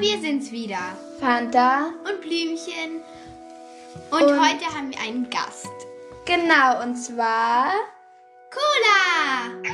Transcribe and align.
wir 0.00 0.18
sind's 0.20 0.50
wieder. 0.50 0.96
Fanta. 1.18 1.92
Und 2.08 2.20
Blümchen. 2.22 3.02
Und, 4.10 4.22
Und- 4.22 4.40
heute 4.40 4.64
haben 4.74 4.90
wir 4.90 4.98
einen 5.00 5.28
Gast. 5.30 5.68
Genau, 6.24 6.82
und 6.82 6.96
zwar. 6.96 7.72
Cola! 8.50 9.60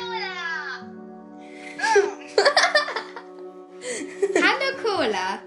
Hallo 4.35 4.77
Cola. 4.83 5.39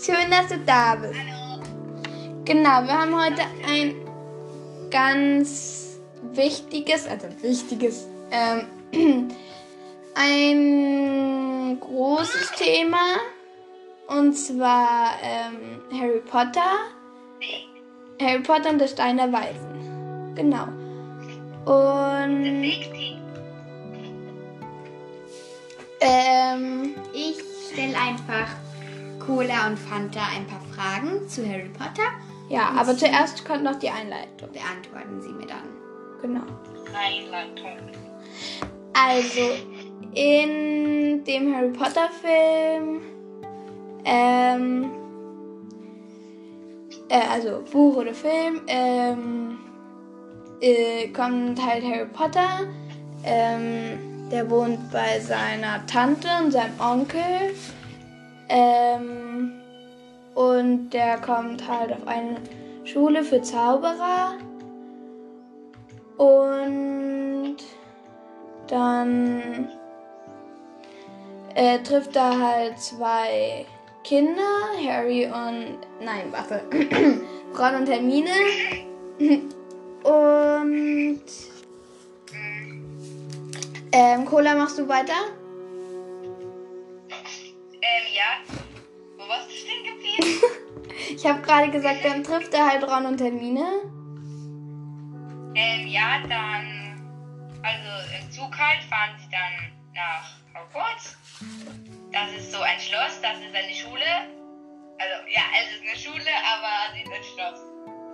Schön, 0.00 0.30
dass 0.30 0.48
du 0.48 0.58
da 0.60 0.94
bist. 0.94 1.14
Genau, 2.44 2.82
wir 2.84 2.98
haben 2.98 3.14
heute 3.14 3.42
ein 3.66 3.94
ganz 4.90 5.98
wichtiges, 6.32 7.06
also 7.06 7.28
wichtiges, 7.42 8.06
ähm, 8.30 8.66
ein 10.14 11.78
großes 11.80 12.52
Thema. 12.52 13.18
Und 14.08 14.34
zwar 14.34 15.12
ähm, 15.22 15.82
Harry 15.92 16.20
Potter. 16.20 16.78
Harry 18.20 18.40
Potter 18.40 18.70
und 18.70 18.78
der 18.78 18.88
Stein 18.88 19.16
der 19.18 19.32
Weisen. 19.32 20.34
Genau. 20.34 20.64
Und 21.66 22.72
ähm, 26.00 26.94
Ich 27.12 27.38
stelle 27.70 27.96
einfach 27.96 28.48
Cola 29.24 29.66
und 29.66 29.78
Fanta 29.78 30.20
ein 30.34 30.46
paar 30.46 30.62
Fragen 30.74 31.28
zu 31.28 31.46
Harry 31.46 31.68
Potter. 31.68 32.08
ja, 32.48 32.70
aber 32.76 32.96
zuerst 32.96 33.44
kommt 33.44 33.64
noch 33.64 33.78
die 33.78 33.90
Einleitung. 33.90 34.50
Beantworten 34.52 35.20
Sie 35.20 35.28
mir 35.28 35.46
dann. 35.46 35.68
Genau. 36.22 36.44
Einleitung. 36.96 37.76
Also, 38.94 39.50
in 40.14 41.22
dem 41.24 41.54
Harry 41.54 41.70
Potter 41.70 42.08
Film, 42.08 43.00
ähm, 44.04 44.90
äh, 47.08 47.20
also 47.32 47.62
Buch 47.70 47.96
oder 47.96 48.14
Film, 48.14 48.62
ähm, 48.66 49.58
äh, 50.60 51.08
kommt 51.08 51.64
halt 51.64 51.84
Harry 51.84 52.06
Potter, 52.12 52.66
ähm, 53.24 54.28
der 54.30 54.48
wohnt 54.50 54.90
bei 54.90 55.20
seiner 55.20 55.84
Tante 55.86 56.28
und 56.42 56.52
seinem 56.52 56.78
Onkel, 56.80 57.54
ähm, 58.48 59.52
und 60.34 60.90
der 60.90 61.18
kommt 61.18 61.68
halt 61.68 61.92
auf 61.92 62.06
eine 62.06 62.36
Schule 62.84 63.24
für 63.24 63.42
Zauberer. 63.42 64.34
Und 66.16 67.56
dann 68.68 69.68
äh, 71.54 71.80
trifft 71.80 72.14
er 72.16 72.38
halt 72.38 72.78
zwei 72.78 73.66
Kinder, 74.08 74.72
Harry 74.88 75.26
und. 75.26 75.80
Nein, 76.00 76.32
warte. 76.32 76.62
Ron 77.58 77.74
und 77.74 77.88
Hermine. 77.90 78.30
Und. 80.02 81.20
Ähm, 83.92 84.24
Cola, 84.24 84.54
machst 84.54 84.78
du 84.78 84.88
weiter? 84.88 85.12
Ähm, 87.10 88.06
ja. 88.14 88.56
Wo 89.18 89.28
warst 89.28 89.50
du 89.50 89.54
stehen 89.54 89.84
geblieben? 89.84 90.42
Ich 91.14 91.26
habe 91.26 91.40
gerade 91.42 91.70
gesagt, 91.70 92.04
dann 92.04 92.22
trifft 92.22 92.54
er 92.54 92.70
halt 92.70 92.84
Ron 92.84 93.06
und 93.06 93.20
Hermine. 93.20 93.66
ähm, 95.54 95.86
ja, 95.86 96.20
dann. 96.28 97.02
Also 97.62 98.22
im 98.22 98.30
Zug 98.30 98.56
halt 98.56 98.82
fahren 98.84 99.16
sie 99.18 99.28
dann 99.30 99.72
nach 99.94 100.38
Hogwarts. 100.54 101.16
Das 102.12 102.32
ist 102.32 102.52
so 102.52 102.60
ein 102.60 102.80
Schloss, 102.80 103.20
das 103.20 103.38
ist 103.38 103.54
eine 103.54 103.74
Schule. 103.74 104.10
Also, 104.98 105.14
ja, 105.30 105.42
es 105.62 105.74
ist 105.74 105.82
eine 105.82 105.96
Schule, 105.96 106.32
aber 106.42 106.94
sie 106.94 107.02
ist 107.02 107.12
ein 107.12 107.24
Schloss. 107.24 107.60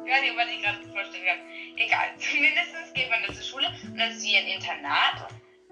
Ich 0.05 0.12
weiß 0.12 0.21
nicht, 0.21 0.37
was 0.37 0.49
ich 0.49 0.62
gerade 0.62 0.78
vorstellen 0.93 1.25
kann. 1.25 1.41
Egal, 1.77 2.09
zumindest 2.19 2.94
geht 2.94 3.10
man 3.10 3.21
da 3.27 3.33
zur 3.33 3.43
Schule 3.43 3.69
und 3.84 3.99
das 3.99 4.16
ist 4.16 4.25
wie 4.25 4.37
ein 4.37 4.47
Internat. 4.47 5.28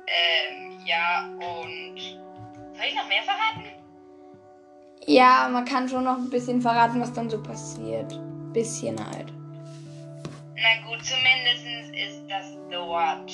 Ähm, 0.06 0.80
ja, 0.86 1.28
und. 1.34 2.00
Soll 2.74 2.86
ich 2.86 2.94
noch 2.94 3.06
mehr 3.08 3.22
verraten? 3.22 3.66
Ja, 5.06 5.48
man 5.48 5.64
kann 5.64 5.88
schon 5.88 6.04
noch 6.04 6.16
ein 6.16 6.30
bisschen 6.30 6.62
verraten, 6.62 7.00
was 7.00 7.12
dann 7.12 7.28
so 7.28 7.42
passiert. 7.42 8.18
Bisschen 8.52 8.98
halt. 9.04 9.32
Na 10.56 10.88
gut, 10.88 11.04
zumindest 11.04 11.92
ist 11.92 12.30
das 12.30 12.56
dort. 12.70 13.30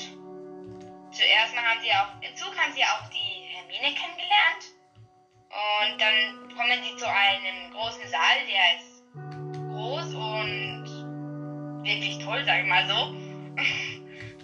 Zuerst 1.13 1.55
mal 1.55 1.63
haben 1.63 1.81
sie 1.83 1.91
auch, 1.93 2.29
im 2.29 2.35
Zug 2.37 2.57
haben 2.57 2.73
sie 2.73 2.83
auch 2.83 3.09
die 3.11 3.45
Hermine 3.55 3.95
kennengelernt. 3.95 4.78
Und 5.91 6.01
dann 6.01 6.57
kommen 6.57 6.79
sie 6.83 6.97
zu 6.97 7.07
einem 7.07 7.73
großen 7.73 8.09
Saal, 8.09 8.45
der 8.47 8.77
ist 8.79 9.03
groß 9.71 10.15
und 10.15 11.85
wirklich 11.85 12.19
toll, 12.19 12.43
sag 12.45 12.61
ich 12.61 12.67
mal 12.67 12.87
so. 12.87 13.15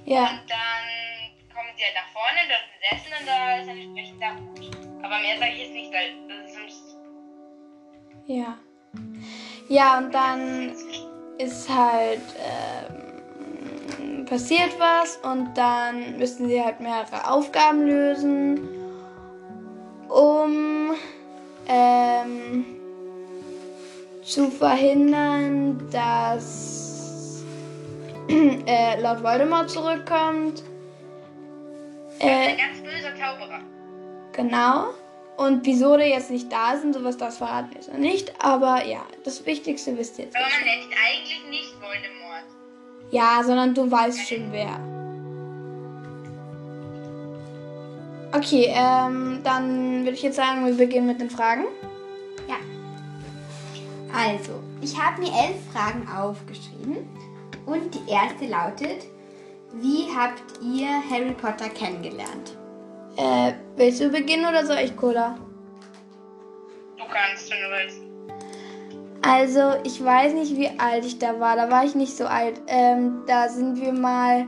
Ja. 0.06 0.24
Und 0.24 0.42
dann 0.50 1.54
kommen 1.54 1.70
sie 1.76 1.84
halt 1.84 1.94
nach 1.94 2.08
vorne, 2.12 2.40
dort 2.46 2.60
sind 2.68 2.84
Sessel 2.90 3.12
und 3.20 3.26
da 3.26 3.56
ist 3.56 3.68
ein 3.70 3.78
entsprechender 3.78 4.34
Hut. 4.36 4.76
Aber 5.02 5.18
mehr 5.20 5.38
sage 5.38 5.52
ich 5.52 5.60
jetzt 5.60 5.72
nicht, 5.72 5.92
weil 5.94 6.12
das 6.28 6.46
ist 6.46 6.54
sonst. 6.54 6.96
Ja. 8.26 8.58
Ja, 9.70 9.96
und 9.96 10.12
dann 10.12 10.74
ist 11.38 11.68
halt 11.70 12.20
ähm, 12.38 14.26
passiert 14.26 14.78
was 14.78 15.16
und 15.18 15.54
dann 15.54 16.18
müssen 16.18 16.48
sie 16.48 16.62
halt 16.62 16.80
mehrere 16.80 17.30
Aufgaben 17.30 17.86
lösen, 17.86 18.83
ähm, 21.74 22.64
zu 24.22 24.50
verhindern, 24.50 25.88
dass 25.90 27.42
äh, 28.66 29.00
Lord 29.00 29.22
Voldemort 29.22 29.70
zurückkommt. 29.70 30.62
Er 32.20 32.28
ist 32.28 32.48
Äh, 32.48 32.50
ein 32.50 32.56
ganz 32.56 32.78
böser 32.80 33.14
Zauberer. 33.16 33.60
Genau. 34.32 34.86
Und 35.36 35.66
wieso 35.66 35.96
der 35.96 36.08
jetzt 36.08 36.30
nicht 36.30 36.50
da 36.52 36.74
ist 36.74 36.84
und 36.84 36.92
sowas, 36.92 37.16
das 37.16 37.38
verraten 37.38 37.76
ist 37.76 37.88
er 37.88 37.98
nicht. 37.98 38.32
Aber 38.38 38.84
ja, 38.84 39.02
das 39.24 39.44
Wichtigste 39.46 39.98
wisst 39.98 40.18
ihr 40.18 40.26
jetzt. 40.26 40.36
Aber 40.36 40.44
man 40.44 40.64
nennt 40.64 40.92
eigentlich 40.92 41.44
nicht 41.50 41.74
Voldemort. 41.80 42.44
Ja, 43.10 43.42
sondern 43.44 43.74
du 43.74 43.90
weißt 43.90 44.28
schon 44.28 44.52
wer. 44.52 44.93
Okay, 48.36 48.66
ähm, 48.74 49.40
dann 49.44 50.00
würde 50.00 50.12
ich 50.12 50.22
jetzt 50.22 50.36
sagen, 50.36 50.66
wir 50.66 50.74
beginnen 50.74 51.06
mit 51.06 51.20
den 51.20 51.30
Fragen. 51.30 51.66
Ja. 52.48 52.56
Also, 54.12 54.60
ich 54.80 55.00
habe 55.00 55.20
mir 55.20 55.28
elf 55.28 55.56
Fragen 55.72 56.08
aufgeschrieben. 56.08 57.08
Und 57.64 57.94
die 57.94 58.10
erste 58.10 58.46
lautet: 58.46 59.04
Wie 59.74 60.08
habt 60.12 60.42
ihr 60.60 60.88
Harry 61.08 61.32
Potter 61.32 61.68
kennengelernt? 61.68 62.56
Äh, 63.16 63.52
willst 63.76 64.00
du 64.00 64.08
beginnen 64.08 64.46
oder 64.46 64.66
soll 64.66 64.78
ich, 64.78 64.96
Cola? 64.96 65.38
Du 66.98 67.04
kannst, 67.04 67.48
wenn 67.50 67.60
du 67.60 67.70
willst. 67.70 68.00
Also, 69.22 69.80
ich 69.84 70.04
weiß 70.04 70.34
nicht, 70.34 70.56
wie 70.56 70.70
alt 70.78 71.04
ich 71.04 71.20
da 71.20 71.38
war. 71.38 71.54
Da 71.54 71.70
war 71.70 71.84
ich 71.84 71.94
nicht 71.94 72.16
so 72.16 72.26
alt. 72.26 72.60
Ähm, 72.66 73.22
da 73.28 73.48
sind 73.48 73.80
wir 73.80 73.92
mal. 73.92 74.46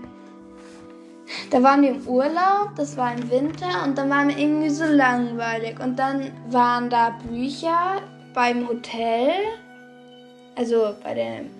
Da 1.50 1.62
waren 1.62 1.82
wir 1.82 1.91
im 1.91 2.06
Urlaub, 2.06 2.70
das 2.76 2.97
war 2.97 3.12
im 3.12 3.31
Winter 3.31 3.84
und 3.84 3.98
dann 3.98 4.10
waren 4.10 4.28
wir 4.28 4.38
irgendwie 4.38 4.70
so 4.70 4.84
langweilig. 4.84 5.81
Und 5.81 5.98
dann 5.98 6.31
waren 6.48 6.88
da 6.88 7.19
Bücher 7.28 8.03
beim 8.34 8.69
Hotel, 8.69 9.31
also 10.56 10.94
bei 11.03 11.15
den 11.15 11.50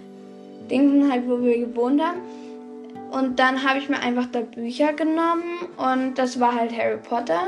Dingen 0.69 1.10
halt, 1.10 1.28
wo 1.28 1.41
wir 1.41 1.59
gewohnt 1.59 2.00
haben. 2.00 2.21
Und 3.10 3.38
dann 3.38 3.66
habe 3.66 3.78
ich 3.78 3.88
mir 3.88 4.00
einfach 4.00 4.26
da 4.32 4.41
Bücher 4.41 4.93
genommen 4.93 5.44
und 5.76 6.16
das 6.16 6.40
war 6.40 6.55
halt 6.55 6.76
Harry 6.76 6.99
Potter. 6.99 7.43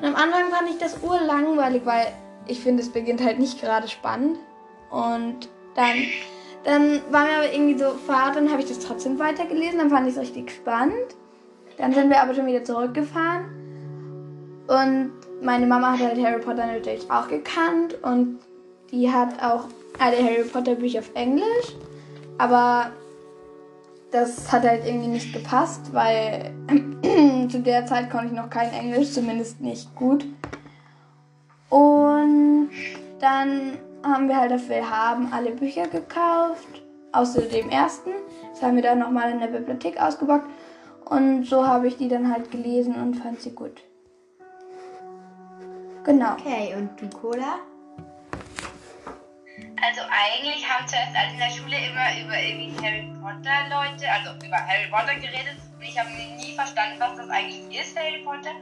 Und 0.00 0.06
am 0.06 0.14
Anfang 0.14 0.50
fand 0.50 0.70
ich 0.70 0.78
das 0.78 0.98
urlangweilig, 1.02 1.82
weil 1.84 2.06
ich 2.46 2.60
finde, 2.60 2.82
es 2.82 2.90
beginnt 2.90 3.24
halt 3.24 3.38
nicht 3.38 3.60
gerade 3.60 3.88
spannend. 3.88 4.38
Und 4.90 5.48
dann, 5.74 5.96
dann 6.64 7.00
war 7.10 7.24
mir 7.24 7.36
aber 7.38 7.52
irgendwie 7.52 7.78
so 7.78 7.90
Fahrt, 8.06 8.36
dann 8.36 8.50
habe 8.50 8.62
ich 8.62 8.68
das 8.68 8.80
trotzdem 8.80 9.18
weitergelesen, 9.18 9.78
dann 9.78 9.90
fand 9.90 10.06
ich 10.06 10.14
es 10.14 10.20
richtig 10.20 10.50
spannend. 10.50 11.16
Dann 11.78 11.92
sind 11.92 12.10
wir 12.10 12.20
aber 12.20 12.34
schon 12.34 12.46
wieder 12.46 12.64
zurückgefahren. 12.64 13.44
Und 14.66 15.12
meine 15.42 15.66
Mama 15.66 15.92
hat 15.92 16.00
halt 16.00 16.24
Harry 16.24 16.40
Potter 16.40 16.66
natürlich 16.66 17.10
auch 17.10 17.28
gekannt 17.28 17.96
und 18.02 18.38
die 18.90 19.10
hat 19.10 19.42
auch 19.42 19.66
alle 19.98 20.16
Harry 20.16 20.44
Potter 20.44 20.74
Bücher 20.74 21.00
auf 21.00 21.10
Englisch. 21.14 21.74
Aber 22.38 22.90
das 24.10 24.50
hat 24.50 24.62
halt 24.62 24.86
irgendwie 24.86 25.08
nicht 25.08 25.32
gepasst, 25.32 25.92
weil 25.92 26.52
zu 27.50 27.60
der 27.60 27.84
Zeit 27.86 28.10
konnte 28.10 28.26
ich 28.26 28.32
noch 28.32 28.48
kein 28.48 28.72
Englisch, 28.72 29.12
zumindest 29.12 29.60
nicht 29.60 29.94
gut. 29.96 30.24
Und 31.68 32.70
dann 33.20 33.78
haben 34.04 34.28
wir 34.28 34.36
halt 34.36 34.52
dafür 34.52 34.88
haben 34.88 35.32
alle 35.32 35.50
Bücher 35.50 35.88
gekauft, 35.88 36.82
außer 37.12 37.42
dem 37.42 37.68
ersten. 37.70 38.10
Das 38.50 38.62
haben 38.62 38.76
wir 38.76 38.82
dann 38.82 39.00
nochmal 39.00 39.32
in 39.32 39.40
der 39.40 39.48
Bibliothek 39.48 40.00
ausgepackt. 40.00 40.48
Und 41.06 41.44
so 41.44 41.66
habe 41.66 41.88
ich 41.88 41.96
die 41.96 42.08
dann 42.08 42.32
halt 42.32 42.50
gelesen 42.50 42.94
und 42.94 43.14
fand 43.14 43.40
sie 43.40 43.54
gut. 43.54 43.82
Genau. 46.04 46.32
Okay, 46.34 46.74
und 46.76 47.00
du, 47.00 47.08
Cola? 47.08 47.60
Also 49.80 50.00
eigentlich 50.08 50.64
haben 50.68 50.86
zuerst 50.88 51.14
alle 51.14 51.32
in 51.32 51.38
der 51.38 51.50
Schule 51.50 51.76
immer 51.76 52.08
über 52.20 52.36
irgendwie 52.38 52.72
Harry 52.80 53.08
Potter 53.20 53.68
Leute, 53.68 54.08
also 54.10 54.32
über 54.46 54.56
Harry 54.56 54.88
Potter 54.90 55.14
geredet. 55.16 55.56
Und 55.76 55.82
ich 55.82 55.98
habe 55.98 56.08
nie 56.10 56.54
verstanden, 56.54 57.00
was 57.00 57.16
das 57.16 57.28
eigentlich 57.28 57.80
ist, 57.80 57.96
Harry 57.98 58.22
Potter. 58.24 58.52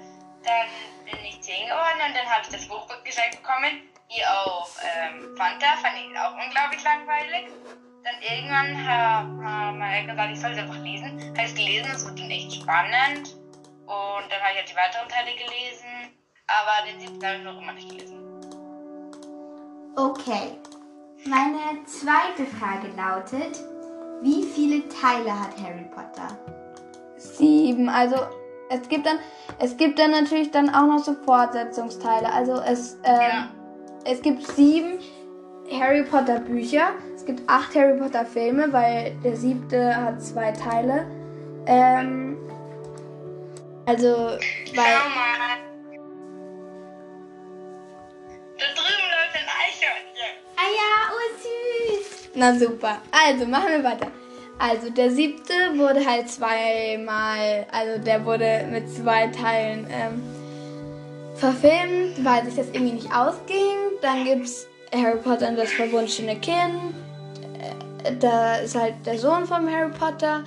Dann 0.43 0.67
bin 1.05 1.19
ich 1.25 1.41
10 1.41 1.67
geworden 1.67 2.03
und 2.07 2.17
dann 2.17 2.27
habe 2.27 2.43
ich 2.43 2.49
das 2.49 2.67
Buch 2.67 2.87
geschenkt 3.05 3.43
bekommen. 3.43 3.87
Wie 4.09 4.25
auch 4.27 4.69
ähm, 4.83 5.37
Fanta, 5.37 5.77
fand 5.81 5.95
ich 5.99 6.19
auch 6.19 6.35
unglaublich 6.35 6.83
langweilig. 6.83 7.47
Dann 8.05 8.15
irgendwann 8.21 8.87
hat 8.87 9.27
meine 9.79 10.07
gesagt, 10.09 10.31
ich 10.33 10.41
soll 10.41 10.51
es 10.51 10.59
einfach 10.59 10.79
lesen. 10.83 11.21
Habe 11.37 11.47
ich 11.47 11.55
gelesen, 11.55 11.89
es 11.95 12.05
wird 12.05 12.19
dann 12.19 12.31
echt 12.31 12.53
spannend. 12.53 13.37
Und 13.87 14.27
dann 14.29 14.41
habe 14.41 14.53
ich 14.53 14.59
halt 14.59 14.71
die 14.71 14.77
weiteren 14.77 15.09
Teile 15.09 15.31
gelesen. 15.37 16.11
Aber 16.49 16.87
den 16.91 17.01
siebten 17.01 17.25
habe 17.25 17.37
ich 17.37 17.45
noch 17.45 17.61
immer 17.63 17.73
nicht 17.73 17.89
gelesen. 17.91 18.19
Okay. 19.97 20.59
Meine 21.27 21.85
zweite 21.87 22.45
Frage 22.59 22.89
lautet, 22.97 23.61
wie 24.23 24.43
viele 24.43 24.89
Teile 24.89 25.39
hat 25.39 25.57
Harry 25.63 25.85
Potter? 25.95 26.37
Sieben. 27.17 27.89
Also 27.89 28.17
es 28.69 28.89
gibt 28.89 29.07
dann, 29.07 29.19
es 29.61 29.77
gibt 29.77 30.01
dann 30.01 30.11
natürlich 30.11 30.51
dann 30.51 30.75
auch 30.75 30.87
noch 30.87 30.99
so 30.99 31.15
Fortsetzungsteile. 31.25 32.33
Also 32.33 32.55
es, 32.55 32.99
ähm, 33.05 33.21
Ja. 33.21 33.49
es 34.05 34.21
gibt 34.23 34.45
sieben 34.45 34.99
Harry 35.79 36.03
Potter 36.03 36.41
Bücher. 36.41 36.91
Es 37.15 37.25
gibt 37.25 37.43
acht 37.47 37.75
Harry 37.75 37.99
Potter 37.99 38.25
Filme, 38.25 38.73
weil 38.73 39.15
der 39.25 39.37
siebte 39.37 39.95
hat 39.95 40.23
zwei 40.23 40.53
Teile. 40.53 41.07
Ähm, 41.67 42.37
also 43.87 44.07
weil 44.09 44.39
Schau 44.75 45.09
mal. 45.09 45.59
Da 48.59 48.67
drüben 48.75 49.07
läuft 49.11 49.35
ein 49.35 49.49
Eichhörnchen. 49.65 50.33
Ah 50.57 50.71
ja, 50.71 50.91
oh 51.11 51.27
süß. 51.43 52.31
Na 52.35 52.55
super. 52.55 52.99
Also, 53.11 53.47
machen 53.47 53.69
wir 53.71 53.85
weiter. 53.85 54.07
Also, 54.59 54.91
der 54.91 55.11
siebte 55.11 55.53
wurde 55.77 56.05
halt 56.07 56.29
zweimal, 56.29 57.67
also 57.73 58.03
der 58.05 58.25
wurde 58.25 58.67
mit 58.71 58.89
zwei 58.89 59.27
Teilen 59.29 59.89
ähm, 59.91 60.23
verfilmt, 61.35 62.25
weil 62.25 62.45
sich 62.45 62.55
das 62.55 62.69
irgendwie 62.69 62.93
nicht 62.93 63.13
ausging. 63.13 63.77
Dann 64.01 64.25
gibt's 64.25 64.69
Harry 64.93 65.19
Potter 65.19 65.49
und 65.49 65.57
das 65.57 65.71
verwunschene 65.73 66.37
Kind. 66.37 66.95
Äh, 68.05 68.15
Da 68.17 68.57
ist 68.57 68.75
halt 68.75 68.95
der 69.07 69.19
Sohn 69.19 69.47
von 69.47 69.71
Harry 69.71 69.91
Potter. 69.93 70.45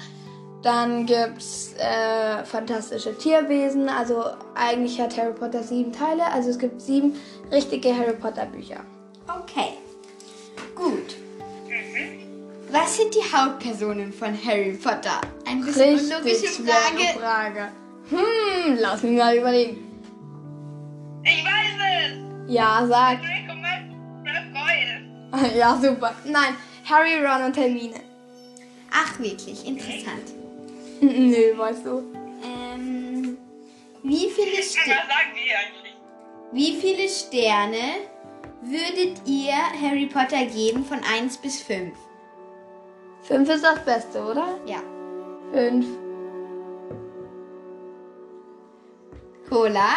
Dann 0.61 1.05
gibt's 1.05 1.73
äh, 1.77 2.43
fantastische 2.43 3.15
Tierwesen. 3.17 3.87
Also 3.87 4.23
eigentlich 4.55 4.99
hat 4.99 5.15
Harry 5.17 5.33
Potter 5.33 5.61
sieben 5.63 5.91
Teile. 5.91 6.25
Also 6.31 6.49
es 6.49 6.57
gibt 6.59 6.81
sieben 6.81 7.13
richtige 7.51 7.95
Harry 7.95 8.13
Potter 8.13 8.45
Bücher. 8.47 8.81
Okay. 9.27 9.73
Gut. 10.75 11.15
Was 12.71 12.97
sind 12.97 13.13
die 13.13 13.21
Hauptpersonen 13.35 14.11
von 14.11 14.33
Harry 14.45 14.73
Potter? 14.73 15.21
Ein 15.47 15.61
bisschen 15.63 15.99
unlogische 15.99 16.47
schwere 16.47 16.75
Frage. 16.75 17.19
Frage. 17.19 17.67
Hm, 18.09 18.77
lass 18.79 19.03
mich 19.03 19.17
mal 19.17 19.35
überlegen. 19.37 19.77
Ich 21.23 21.43
weiß 21.43 22.11
es. 22.11 22.51
Ja, 22.53 22.85
sag. 22.87 23.19
Ja, 25.55 25.77
super. 25.81 26.13
Nein, 26.25 26.55
Harry, 26.89 27.15
Ron 27.25 27.45
und 27.45 27.57
Hermine. 27.57 27.99
Ach, 28.91 29.19
wirklich, 29.19 29.65
interessant. 29.65 30.33
Nö, 31.01 31.57
weißt 31.57 31.85
du. 31.85 32.03
Ähm, 32.43 33.37
wie 34.03 34.29
viele, 34.29 34.59
Was 34.59 34.71
Ster 34.71 34.83
sagen 34.85 35.33
die 35.35 35.51
eigentlich? 35.53 35.95
wie 36.51 36.79
viele 36.79 37.09
Sterne 37.09 38.07
würdet 38.61 39.21
ihr 39.25 39.53
Harry 39.81 40.05
Potter 40.05 40.45
geben 40.45 40.85
von 40.85 40.99
1 41.03 41.37
bis 41.37 41.61
5? 41.61 41.93
Fünf 43.23 43.49
ist 43.49 43.63
das 43.63 43.83
Beste, 43.83 44.23
oder? 44.23 44.59
Ja. 44.65 44.77
Fünf. 45.51 45.85
Cola? 49.49 49.89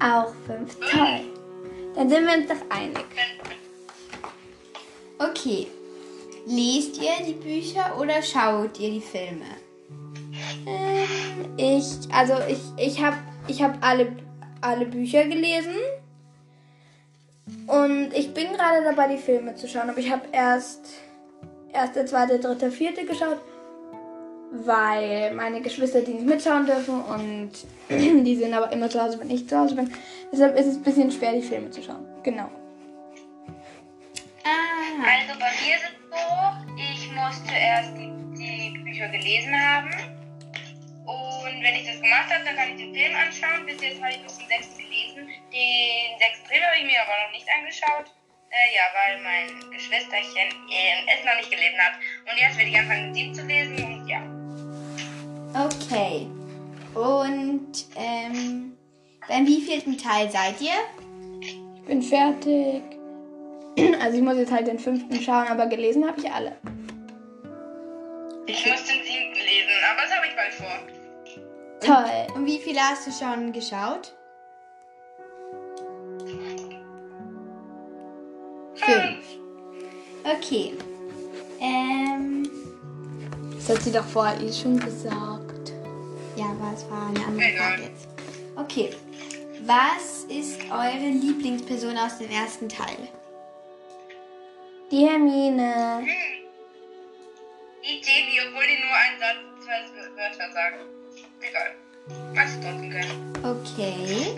Auch 0.00 0.32
fünf. 0.46 0.76
Toll. 0.78 1.20
Dann 1.94 2.08
sind 2.08 2.26
wir 2.26 2.34
uns 2.34 2.48
doch 2.48 2.70
einig. 2.76 3.04
Okay. 5.36 5.66
Lest 6.46 7.02
ihr 7.02 7.26
die 7.26 7.32
Bücher 7.32 7.98
oder 7.98 8.22
schaut 8.22 8.78
ihr 8.78 8.90
die 8.90 9.00
Filme? 9.00 9.44
Ähm, 10.64 11.48
ich, 11.56 11.84
also 12.12 12.34
ich, 12.48 12.60
ich 12.76 13.02
habe 13.02 13.16
ich 13.48 13.60
hab 13.60 13.84
alle, 13.84 14.12
alle 14.60 14.86
Bücher 14.86 15.24
gelesen. 15.24 15.74
Und 17.66 18.12
ich 18.14 18.32
bin 18.32 18.52
gerade 18.52 18.84
dabei, 18.84 19.08
die 19.08 19.20
Filme 19.20 19.56
zu 19.56 19.66
schauen. 19.66 19.90
Aber 19.90 19.98
ich 19.98 20.10
habe 20.10 20.22
erst 20.30 20.86
erste, 21.72 22.04
zweite, 22.04 22.38
dritte, 22.38 22.70
vierte 22.70 23.04
geschaut. 23.04 23.38
Weil 24.52 25.34
meine 25.34 25.62
Geschwister 25.62 26.02
die 26.02 26.12
nicht 26.12 26.26
mitschauen 26.26 26.66
dürfen. 26.66 27.02
Und 27.02 27.50
die 28.24 28.36
sind 28.36 28.54
aber 28.54 28.72
immer 28.72 28.88
zu 28.88 29.02
Hause, 29.02 29.18
wenn 29.18 29.30
ich 29.30 29.48
zu 29.48 29.58
Hause 29.58 29.74
bin. 29.74 29.92
Deshalb 30.30 30.56
ist 30.56 30.66
es 30.66 30.76
ein 30.76 30.82
bisschen 30.82 31.10
schwer, 31.10 31.32
die 31.32 31.42
Filme 31.42 31.70
zu 31.70 31.82
schauen. 31.82 32.06
Genau. 32.22 32.48
Also 35.04 35.38
bei 35.38 35.52
mir 35.60 35.76
ist 35.76 35.84
es 35.84 35.96
so, 36.08 36.24
ich 36.80 37.12
muss 37.12 37.44
zuerst 37.44 37.92
die, 37.92 38.08
die 38.72 38.78
Bücher 38.78 39.08
gelesen 39.08 39.52
haben. 39.52 39.90
Und 41.04 41.62
wenn 41.62 41.74
ich 41.76 41.84
das 41.86 42.00
gemacht 42.00 42.32
habe, 42.32 42.42
dann 42.44 42.56
kann 42.56 42.70
ich 42.70 42.76
den 42.76 42.94
Film 42.94 43.14
anschauen. 43.14 43.66
Bis 43.66 43.82
jetzt 43.82 44.00
habe 44.00 44.12
ich 44.12 44.22
bis 44.22 44.36
zum 44.36 44.46
sechsten 44.48 44.78
gelesen. 44.78 45.28
Den 45.52 46.18
sechsten 46.18 46.46
Film 46.48 46.64
habe 46.64 46.76
ich 46.78 46.84
mir 46.86 47.02
aber 47.02 47.12
noch 47.20 47.32
nicht 47.32 47.46
angeschaut. 47.52 48.16
Äh, 48.48 48.72
ja, 48.72 48.84
weil 48.96 49.20
mein 49.20 49.70
Geschwisterchen 49.70 50.48
äh, 50.72 51.04
es 51.12 51.24
noch 51.24 51.36
nicht 51.36 51.50
gelesen 51.50 51.78
hat. 51.78 52.00
Und 52.24 52.40
jetzt 52.40 52.56
werde 52.56 52.70
ich 52.70 52.78
anfangen, 52.78 53.12
den 53.12 53.14
sieben 53.14 53.34
zu 53.34 53.42
lesen. 53.44 53.76
Und 53.84 54.08
ja. 54.08 54.22
okay. 55.66 56.26
Und 56.94 57.86
ähm, 57.96 58.78
beim 59.28 59.46
wievielten 59.46 59.98
Teil 59.98 60.30
seid 60.30 60.60
ihr? 60.62 60.80
Ich 61.42 61.82
bin 61.84 62.00
fertig. 62.00 62.93
Also 64.00 64.16
ich 64.18 64.22
muss 64.22 64.36
jetzt 64.36 64.52
halt 64.52 64.66
den 64.66 64.78
fünften 64.78 65.20
schauen, 65.20 65.48
aber 65.48 65.66
gelesen 65.66 66.06
habe 66.06 66.20
ich 66.20 66.30
alle. 66.30 66.56
Ich 68.46 68.66
muss 68.66 68.84
den 68.84 69.02
siebten 69.02 69.34
lesen, 69.34 69.80
aber 69.90 70.02
das 70.02 70.14
habe 70.14 70.26
ich 70.26 70.36
bald 70.36 70.54
vor. 70.54 70.78
Toll. 71.80 72.36
Und 72.36 72.46
wie 72.46 72.58
viele 72.58 72.80
hast 72.80 73.06
du 73.06 73.10
schon 73.12 73.52
geschaut? 73.52 74.14
Fünf. 78.74 79.24
Okay. 80.24 80.74
Ähm, 81.60 82.48
Das 83.56 83.68
hat 83.76 83.82
sie 83.82 83.92
doch 83.92 84.04
vorher 84.04 84.38
eh 84.40 84.52
schon 84.52 84.78
gesagt. 84.78 85.72
ja, 86.36 86.44
aber 86.46 86.72
es 86.74 86.88
war 86.90 87.08
eine 87.08 87.24
andere. 87.26 87.50
Frage 87.56 87.82
jetzt. 87.82 88.08
Okay. 88.56 88.90
Was 89.66 90.24
ist 90.28 90.60
eure 90.70 91.08
Lieblingsperson 91.08 91.96
aus 91.96 92.18
dem 92.18 92.30
ersten 92.30 92.68
Teil? 92.68 93.08
Die 94.94 95.08
Hermine. 95.08 95.98
Hm. 95.98 96.06
Die 97.82 98.00
Jamie, 98.00 98.38
obwohl 98.46 98.62
die 98.64 98.78
nur 98.80 98.94
einen 98.94 99.18
Satz, 99.18 99.40
zwei 99.64 99.80
Wörter 100.14 100.52
sagen. 100.52 100.76
Egal. 101.40 101.74
Machst 102.32 102.58
du 102.58 102.60
trotzdem 102.60 102.90
können. 102.90 103.32
Okay. 103.42 104.36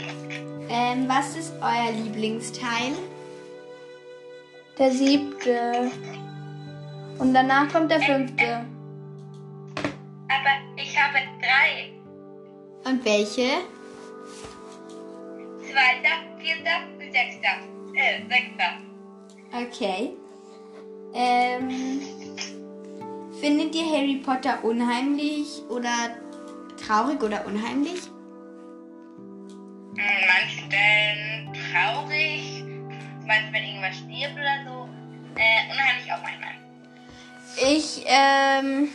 Ähm, 0.71 1.07
was 1.07 1.37
ist 1.37 1.53
euer 1.61 1.93
Lieblingsteil? 1.93 2.95
Der 4.79 4.91
siebte. 4.93 5.91
Und 7.19 7.35
danach 7.35 7.71
kommt 7.71 7.91
der 7.91 8.01
fünfte. 8.01 8.65
Aber 10.29 10.83
ich 10.83 10.99
habe 10.99 11.19
drei. 11.39 11.93
Und 12.91 13.05
welche? 13.05 13.59
Zweiter, 15.61 16.17
vierter 16.41 16.81
und 16.99 17.13
sechster. 17.13 17.59
Äh, 17.95 18.23
sechster. 18.27 18.79
Okay. 19.53 20.17
Ähm, 21.19 22.03
findet 23.41 23.75
ihr 23.75 23.87
Harry 23.87 24.21
Potter 24.23 24.63
unheimlich 24.63 25.63
oder 25.71 26.11
traurig 26.77 27.23
oder 27.23 27.47
unheimlich? 27.47 28.03
An 29.97 30.27
manchen 30.29 30.67
Stellen 30.67 31.55
traurig. 31.73 32.65
Zum 33.19 33.29
Beispiel, 33.29 33.53
wenn 33.53 33.65
irgendwas 33.65 33.97
stirbt 33.97 34.35
oder 34.35 34.65
so. 34.67 34.89
Äh, 35.37 35.73
unheimlich 35.73 36.13
auch 36.13 36.23
manchmal. 36.23 36.57
Ich, 37.57 38.05
ähm. 38.07 38.89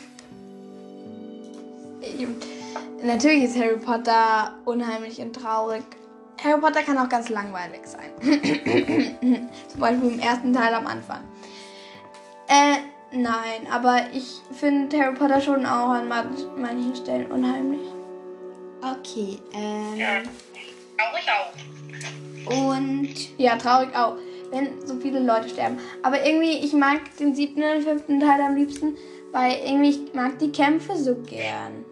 Ich, 2.02 2.28
natürlich 3.04 3.46
ist 3.46 3.58
Harry 3.58 3.78
Potter 3.78 4.54
unheimlich 4.66 5.20
und 5.20 5.34
traurig. 5.34 5.84
Harry 6.44 6.62
Potter 6.62 6.84
kann 6.84 7.00
auch 7.00 7.10
ganz 7.10 7.30
langweilig 7.30 7.82
sein. 7.86 8.12
Zum 9.68 9.80
Beispiel 9.80 10.10
im 10.12 10.20
ersten 10.20 10.54
Teil 10.54 10.74
am 10.76 10.86
Anfang. 10.86 11.31
Äh, 12.54 12.78
nein, 13.18 13.66
aber 13.72 14.08
ich 14.14 14.42
finde 14.52 15.00
Harry 15.00 15.16
Potter 15.16 15.40
schon 15.40 15.66
auch 15.66 15.90
an 15.90 16.10
man- 16.10 16.36
manchen 16.58 16.94
Stellen 16.96 17.32
unheimlich. 17.32 17.80
Okay. 18.82 19.38
Ähm, 19.54 19.96
Ja. 19.96 20.08
Traurig 20.98 21.26
auch. 21.30 22.70
und 22.70 23.40
Ja, 23.40 23.56
traurig 23.56 23.96
auch. 23.96 24.18
wenn 24.52 24.86
so 24.86 24.96
viele 25.00 25.20
Leute 25.22 25.48
sterben. 25.48 25.78
Aber 26.04 26.26
irgendwie, 26.26 26.58
ich 26.66 26.74
mag 26.74 27.00
den 27.18 27.34
siebten 27.34 27.64
und 27.64 27.84
fünften 27.84 28.20
Teil 28.20 28.42
am 28.42 28.56
liebsten, 28.56 28.98
weil 29.32 29.54
irgendwie 29.66 29.90
ich 29.92 30.14
mag 30.14 30.38
die 30.40 30.52
Kämpfe 30.52 30.98
so 30.98 31.16
gern. 31.16 31.86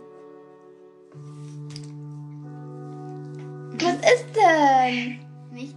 Was 3.81 3.93
ist 4.13 4.25
denn? 4.35 5.19
Nichts. 5.53 5.75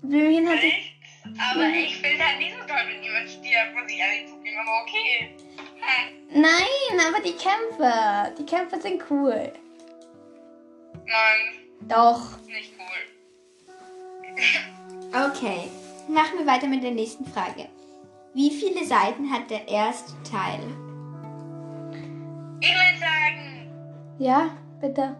Blümchen 0.00 0.48
hat 0.48 0.60
sich. 0.60 0.91
Aber 1.38 1.64
ich 1.68 1.96
finde 1.96 2.24
halt 2.24 2.38
nicht 2.38 2.52
so 2.52 2.66
toll, 2.66 2.82
wenn 2.86 3.02
jemand 3.02 3.28
stirbt, 3.28 3.74
muss 3.74 3.90
ich 3.90 3.98
ehrlich 3.98 4.28
zugeben, 4.28 4.58
aber 4.58 4.82
okay. 4.82 5.36
Hm. 5.80 6.42
Nein, 6.42 7.06
aber 7.08 7.22
die 7.22 7.32
Kämpfe. 7.32 8.34
Die 8.38 8.46
Kämpfe 8.46 8.80
sind 8.80 9.02
cool. 9.10 9.52
Nein, 11.06 11.54
Doch. 11.88 12.38
nicht 12.46 12.72
cool. 12.78 13.02
Okay, 15.14 15.68
machen 16.08 16.38
wir 16.38 16.46
weiter 16.46 16.66
mit 16.66 16.82
der 16.82 16.92
nächsten 16.92 17.26
Frage. 17.26 17.68
Wie 18.32 18.50
viele 18.50 18.86
Seiten 18.86 19.30
hat 19.30 19.50
der 19.50 19.68
erste 19.68 20.10
Teil? 20.22 20.60
Ich 22.62 22.70
würde 22.70 22.98
sagen 22.98 23.70
Ja, 24.18 24.56
bitte. 24.80 25.14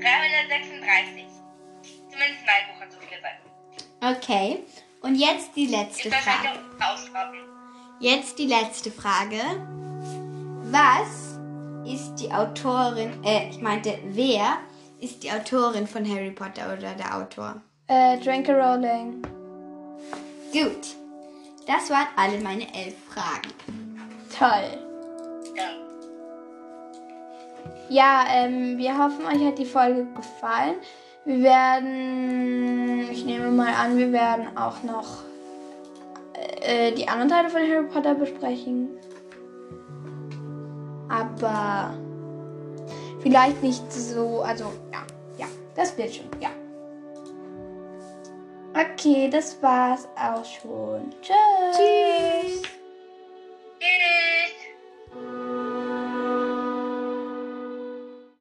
336. 0.00 1.24
Zumindest 2.08 2.46
mein 2.46 2.72
Buch 2.72 2.80
hat 2.80 2.90
so 2.90 2.98
viele 2.98 3.20
Seiten. 3.20 3.49
Okay, 4.02 4.64
und 5.02 5.14
jetzt 5.14 5.54
die 5.56 5.66
letzte 5.66 6.10
Frage. 6.10 6.58
Jetzt 8.00 8.38
die 8.38 8.46
letzte 8.46 8.90
Frage. 8.90 9.38
Was 10.62 11.38
ist 11.84 12.14
die 12.16 12.32
Autorin, 12.32 13.22
äh, 13.24 13.50
ich 13.50 13.60
meinte, 13.60 13.98
wer 14.06 14.58
ist 15.00 15.22
die 15.22 15.30
Autorin 15.30 15.86
von 15.86 16.08
Harry 16.08 16.30
Potter 16.30 16.72
oder 16.72 16.94
der 16.94 17.14
Autor? 17.14 17.60
Äh, 17.88 18.18
Dranke 18.18 18.52
Rowling. 18.54 19.22
Gut, 20.52 20.96
das 21.66 21.90
waren 21.90 22.08
alle 22.16 22.40
meine 22.40 22.72
elf 22.74 22.94
Fragen. 23.12 23.52
Toll. 24.38 24.78
Ja. 25.56 25.80
Ja, 27.90 28.24
ähm, 28.30 28.78
wir 28.78 28.96
hoffen, 28.96 29.26
euch 29.26 29.44
hat 29.44 29.58
die 29.58 29.66
Folge 29.66 30.06
gefallen. 30.14 30.76
Wir 31.24 31.42
werden, 31.42 33.08
ich 33.10 33.24
nehme 33.24 33.50
mal 33.50 33.74
an, 33.74 33.98
wir 33.98 34.10
werden 34.12 34.56
auch 34.56 34.82
noch 34.82 35.18
äh, 36.62 36.92
die 36.92 37.06
anderen 37.08 37.28
Teile 37.28 37.50
von 37.50 37.60
Harry 37.60 37.86
Potter 37.86 38.14
besprechen. 38.14 38.88
Aber 41.08 41.92
vielleicht 43.20 43.62
nicht 43.62 43.92
so, 43.92 44.40
also 44.40 44.72
ja, 44.92 45.02
ja, 45.38 45.46
das 45.74 45.96
wird 45.98 46.14
schon, 46.14 46.26
ja. 46.40 46.50
Okay, 48.72 49.28
das 49.28 49.60
war's 49.62 50.08
auch 50.16 50.44
schon. 50.44 51.12
Tschüss. 51.20 51.76
Tschüss. 51.76 52.69